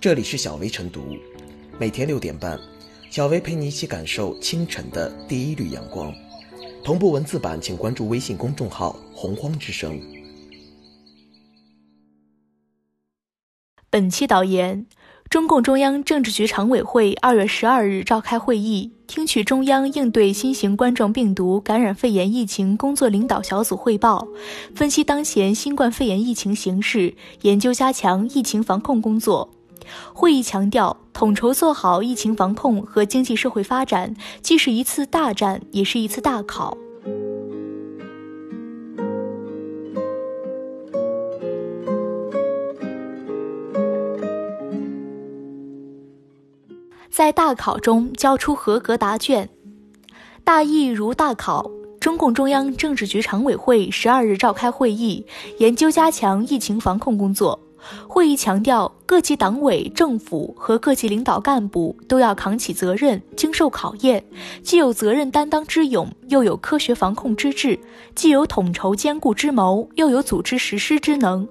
[0.00, 1.14] 这里是小薇晨读，
[1.78, 2.58] 每天六点半，
[3.10, 6.10] 小薇陪你一起感受清晨的第一缕阳光。
[6.82, 10.00] 同步文字版，请关注微信公众号“洪荒之声”。
[13.90, 14.86] 本期导言：
[15.28, 24.26] 中共中央政治局常委会二月十二日召开会议，听取中央应对新型冠状病毒感染肺炎疫情工作领导小组汇报，
[24.74, 29.50] 分析当前新冠肺炎疫情形势，研究加强疫情防控工作。
[30.12, 36.76] 会议强调，统筹做好疫情防控和经济社会发展，既是一次大战，也是一次大考。
[47.10, 49.50] 在大考中交出合格答卷，
[50.42, 51.70] 大意如大考。
[52.00, 55.26] 中共中央政治局常委会十二日召开会议，
[55.58, 57.60] 研究加强疫情防控工作。
[58.06, 64.24] 会议强调，各级党委政府和各级领导干部都要扛起责任，经受考验，
[64.62, 67.78] 既有责任担当之勇，又有科学防控之志；
[68.14, 71.48] 既有统筹兼顾之谋，又有组织实施之能。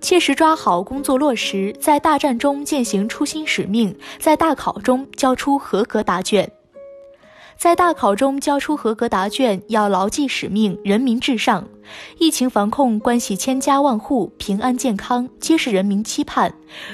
[0.00, 6.50] 切实抓好工作落实，在大战中践行初心使命，在大考中交出合格答卷。
[7.58, 11.66] 在大考中交出合格答卷，要牢记使命，人民至上。
[12.18, 16.52] 疫情防控关系千家万户，平安健康皆是人民期盼。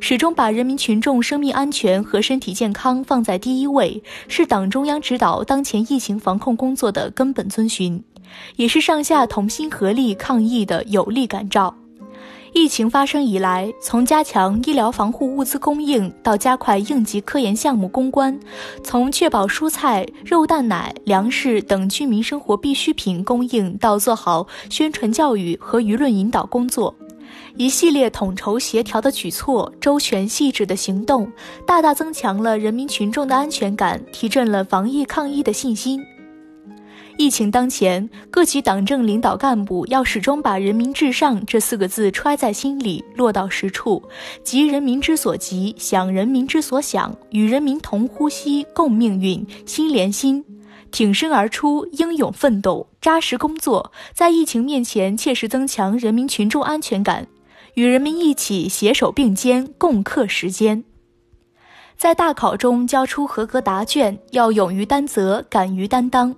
[0.00, 8.02] 始终把人民群众生命安全和身体健康放在第一位，是党中央指导当前疫情防控工作的根本遵循，
[8.54, 11.74] 也是上下同心合力抗疫的有力感召。
[12.54, 18.38] 疫情发生以来，从加强医疗防护物资供应到加快应急科研项目攻关，
[18.84, 26.94] 从确保蔬菜、肉蛋奶、粮食等居民生活必需品供应到做好宣传教育和舆论引导工作，
[27.56, 31.28] 一系列统筹协调的举措、周全细致的行动，
[31.66, 36.00] 大大增强了人民群众的安全感，提振了防疫抗疫的信心。
[37.16, 44.02] 疫情当前，各级党政领导干部要始终把“人民至上”这四个字揣在心里，落到实处，
[44.42, 50.44] 急人民之所急，想人民之所想，与人民同呼吸、共命运、心连心，
[50.90, 57.28] 挺身而出，英勇奋斗，扎实工作，在疫情面前切实增强人民群众安全感，
[57.74, 60.82] 与人民一起携手并肩，共克时艰。
[61.96, 66.34] 在大考中交出合格答卷，要勇于担责，敢于担当。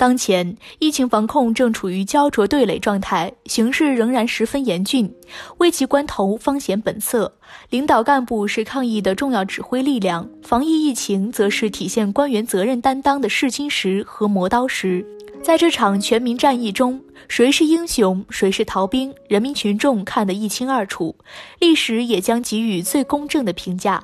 [0.00, 5.14] 当前疫情防控正处于焦灼对垒状态，形势仍然十分严峻，
[5.58, 7.30] 危急关头方显本色。
[7.68, 15.04] 领导干部是抗疫的重要指挥力量，防疫疫情则是体现官员责任担当的试金石和磨刀石。
[15.42, 21.14] 在这场全民战役中，谁是英雄，谁是逃兵，人民群众看得一清二楚，
[21.58, 24.02] 历史也将给予最公正的评价。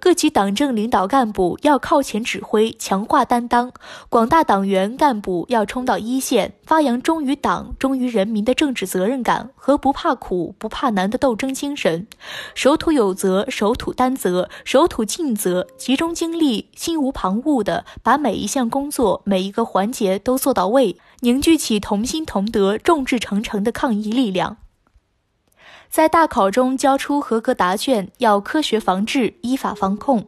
[0.00, 3.70] 各级党政领导干部要靠前指挥，强化担当；
[4.08, 12.06] 广大党员干部要冲到一线，发扬忠于党、忠于人民的政治责任感和不怕苦、不怕难的斗争精神。
[12.54, 24.58] 守土有责，守土担责，守土尽责，集中精力，心无旁骛地把每一项工作、每一个环节都做到位，凝聚起同心同德、众志成城的抗疫力量。
[25.90, 30.26] 在大考中交出合格答卷，要科学防治、依法防控。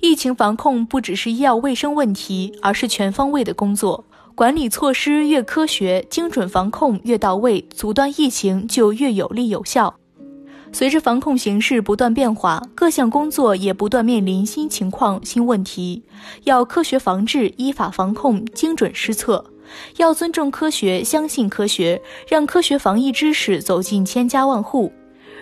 [0.00, 4.04] 疫情防控不只是医药卫生问题，而是全方位的工作。
[4.34, 9.94] 管理措施越科学、精准，防控越到位，阻断疫情就越有力有效。
[10.72, 16.02] 随着防控形势不断变化，各项工作也不断面临新情况、新问题，
[16.42, 19.44] 要科学防治、依法防控、精准施策。
[19.96, 24.92] 要尊重科学，相信科学，让科学防疫知识走进千家万户，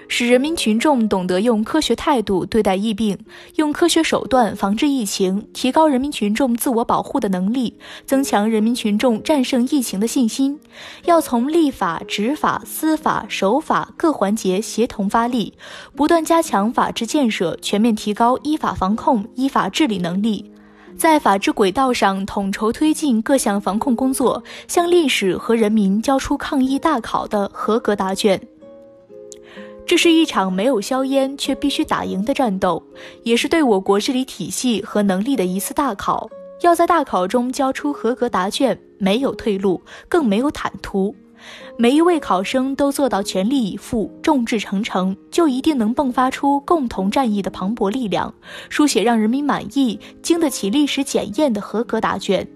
[0.08, 3.18] 使人民群众懂得用科学态度对待疫病，
[3.56, 10.60] 用科学手段防治疫情，提高人民群众自我保护的能力，增强人民群众战胜疫情的信心。
[11.04, 15.54] 要从立法、执法、司法、守法各环节协同发力，
[15.96, 20.51] 不断加强法治建设，全面提高依法防控、依法治理能力。
[20.96, 28.40] 在法治轨道上统筹推进各项防控工作，向历史和人民交出抗疫大考的合格答卷。
[29.84, 32.82] 这是一场没有硝烟却必须打赢的战斗，
[33.24, 36.30] 也是对我国治理体系和能力的一次大考。
[36.60, 41.14] 要在大考中交出合格答卷，没有退路，更没有坦途。
[41.78, 48.32] 每一位考生都做到全力以赴、众志成城，就一定能迸发出共同战役的磅礴力量，
[48.68, 52.46] 书写让人民满意、经得起历史检验的合格答卷。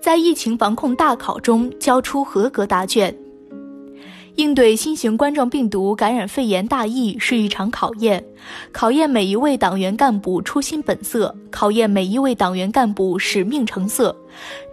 [0.00, 3.23] 在疫情防控大考中交出合格答卷。
[4.36, 8.24] 应对新型冠状病毒感染肺炎大疫是一场考验，
[8.72, 14.16] 考验每一位党员干部初心本色，考验每一位党员干部使命成色。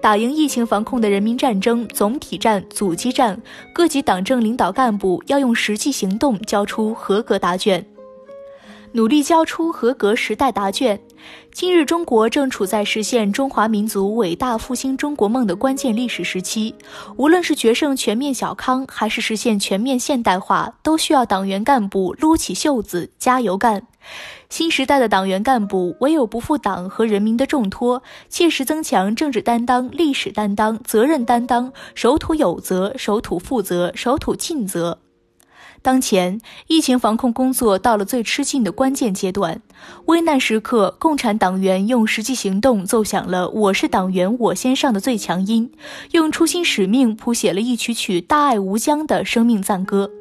[0.01, 3.39] 打赢疫情防控的人民战争，总体战、阻击战，
[3.71, 7.85] 各级党政领导干部要用实际行动交出合格答卷。
[8.93, 10.99] 努力交出合格时代答卷。
[11.53, 16.73] 今日中国正处在实现中华民族伟大复兴中国梦的关键历史时期，
[17.17, 23.85] 无论是决胜全面小康，还是实现全面现代化，都需要党员干部撸起袖子加油干。
[24.49, 34.99] 新时代的党员干部唯有不负党和人民的重托，切实增强政治担当、历史担当、责任担当，守土有责、守土负责、守土尽责。
[35.83, 39.61] 当前疫情防控工作到了最吃劲的关键阶段，
[40.05, 45.71] 危难时刻，共产党员用实际行动奏响了“我是党员我先上”的最强音，
[46.11, 50.11] 用初心使命谱写了一曲曲大爱无疆的生命赞歌。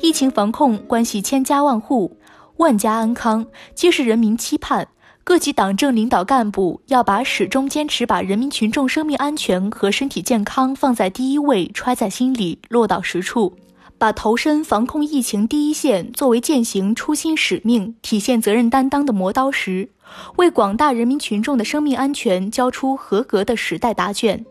[0.00, 2.16] 疫情防控关系千家万户，
[2.56, 3.44] 万家安康，
[3.74, 4.88] 皆是人民期盼。
[5.24, 13.54] 各级党政领导干部要把始终坚持把人民群众生命安全和身体健康放在第一位揣在心里，落到实处。
[14.02, 19.90] 把投身防控疫情第一线作为践行初心使命、体现责任担当的磨刀石，
[20.38, 24.44] 为广大人民群众的生命安全交出合格的时代答卷，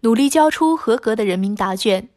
[0.00, 2.08] 努力交出合格的人民答卷。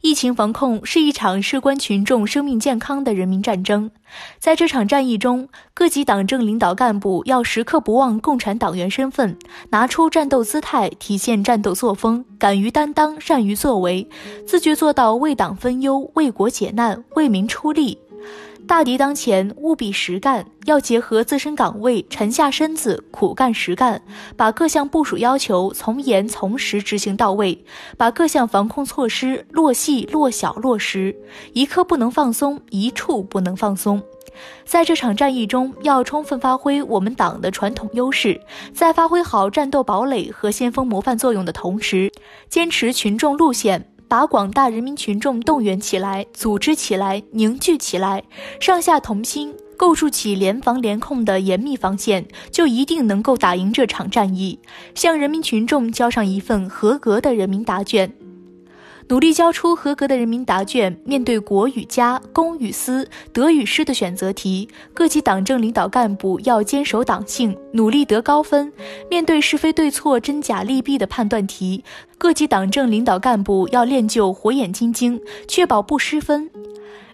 [0.00, 3.90] 疫情防控是一场事关群众生命健康的人民战争，
[4.38, 9.38] 在这场战役中，各级党政领导干部要时刻不忘共产党员身份，
[9.70, 14.08] 拿出战斗姿态，体现战斗作风，敢于担当，善于作为，
[14.46, 17.98] 自觉做到为党分忧、为国解难、为民出力。
[18.72, 24.00] 大敌当前，务必实干，要结合自身岗位，沉下身子，苦干实干，
[24.34, 27.66] 把各项部署要求从严从实执行到位，
[27.98, 31.14] 把各项防控措施落细落小落实，
[31.52, 34.02] 一刻不能放松，一处不能放松。
[34.64, 38.40] 在这场战役中，要充分发挥我们党的传统优势，
[38.72, 42.10] 在发挥好战斗堡垒和先锋模范作用的同时，
[42.48, 43.91] 坚持群众路线。
[44.12, 48.22] 把广大人民群众动员起来，组织起来，凝聚起来，
[48.60, 54.58] 上下同心，构筑起联防联控的严密防线，就一定能够打赢这场战役，
[54.94, 58.12] 向人民群众交上一份合格的人民答卷。
[59.08, 60.98] 努力交出合格的人民答卷。
[61.04, 68.72] 面对国与家、公与私、得与失的选择题，各级党政领导干部要坚守党性，努力得高分。
[69.10, 71.84] 面对是非对错、真假利弊的判断题，
[72.16, 76.50] 各级党政领导干部要练就火眼金睛，确保不失分。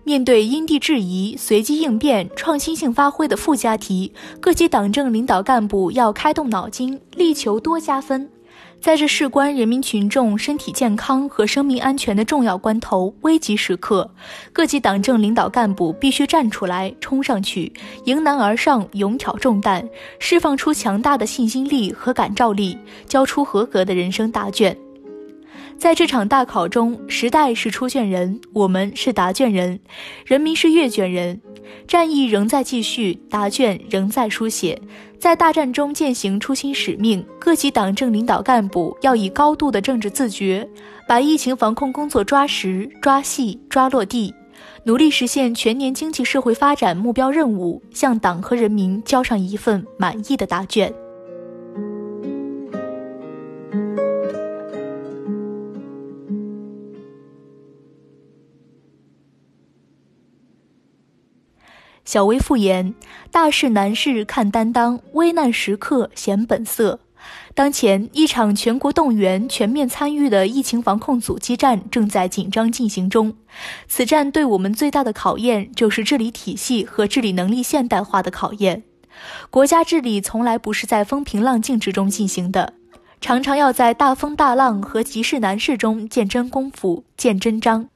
[0.05, 8.31] 面对因地制宜、随机应变、创新性发挥的附加题，各级党政领导干部要开动脑筋，力求多加分。
[8.81, 14.09] 在这事关人民群众身体健康和生命安全的重要关头、危急时刻，
[14.53, 17.73] 各级党政领导干部必须站出来、冲上去，
[18.05, 19.87] 迎难而上，勇挑重担，
[20.21, 24.75] 释放出强大的信心力和感召力，交出合格的人生答卷。
[25.79, 29.79] 在这场大考中，时代是出卷人，我们是答卷人，
[30.27, 31.41] 人民是阅卷人。
[31.87, 34.81] 战役仍在继续，答卷仍在书写。
[35.21, 40.69] 在大战中践行初心使命，各级党政领导干部要以高度的政治自觉，
[41.07, 44.35] 把疫情防控工作抓实、抓细、抓落地，
[44.85, 50.93] 努力实现全年经济社会发展目标任务，向党和人民交上一份满意的答卷。
[62.09, 62.95] 小微复言：
[63.31, 67.01] 大事难事看担当，危难时刻显本色。
[67.55, 73.37] 当前一场全国动员、全面参与的疫情防控阻击战正在紧张进行中。
[73.87, 78.85] 此战对我们最大的考验，就是治理体系和治理能力现代化的考验。
[79.51, 82.73] 国家治理从来不是在风平浪静之中进行的，
[83.21, 87.91] 常常要在大风大浪和急事难事中见真功夫、见真章。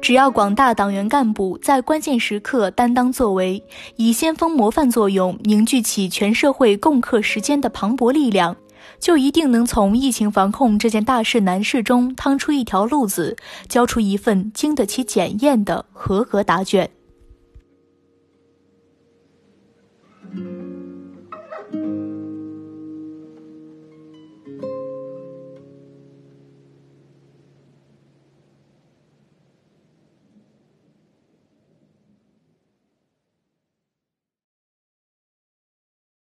[0.00, 3.62] 只要广大党员干部在关键时刻担当作为，
[3.96, 8.56] 以先锋模范作用凝聚起全社会共克时艰的磅礴力量，
[8.98, 13.36] 就一定能从疫情防控这件大事难事中趟出一条路子，
[13.68, 16.90] 交出一份经得起检验的合格答卷。